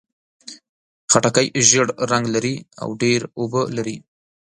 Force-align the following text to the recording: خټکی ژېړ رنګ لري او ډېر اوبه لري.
خټکی 1.11 1.47
ژېړ 1.67 1.87
رنګ 2.11 2.25
لري 2.35 2.55
او 2.81 2.89
ډېر 3.01 3.19
اوبه 3.39 3.61
لري. 3.75 3.97